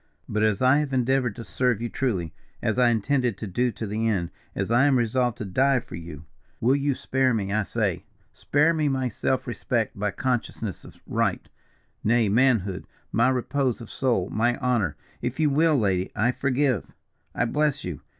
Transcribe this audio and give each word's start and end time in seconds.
But 0.27 0.41
as 0.41 0.63
I 0.63 0.79
have 0.79 0.93
endeavoured 0.93 1.35
to 1.35 1.43
serve 1.43 1.79
you 1.79 1.87
truly, 1.87 2.33
as 2.59 2.79
I 2.79 2.89
intend 2.89 3.21
to 3.37 3.45
do 3.45 3.71
to 3.73 3.85
the 3.85 4.07
end 4.07 4.31
as 4.55 4.71
I 4.71 4.85
am 4.87 4.97
resolved 4.97 5.37
to 5.37 5.45
die 5.45 5.79
for 5.79 5.93
you 5.93 6.25
will 6.59 6.75
you 6.75 6.95
spare 6.95 7.35
me, 7.35 7.53
I 7.53 7.61
say? 7.61 8.05
Spare 8.33 8.73
me 8.73 8.87
my 8.89 9.09
self 9.09 9.45
respect, 9.45 9.95
my 9.95 10.09
consciousness 10.09 10.83
of 10.83 10.97
right, 11.05 11.47
nay 12.03 12.29
manhood, 12.29 12.87
my 13.11 13.29
repose 13.29 13.79
of 13.79 13.91
soul, 13.91 14.27
my 14.31 14.57
honour. 14.57 14.95
If 15.21 15.39
you 15.39 15.51
will, 15.51 15.77
lady, 15.77 16.11
I 16.15 16.31
forgive, 16.31 16.87
I 17.35 17.45
bless 17.45 17.83
you. 17.83 18.01